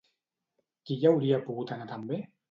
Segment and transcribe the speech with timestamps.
[0.89, 2.19] Qui hi hauria pogut anar també?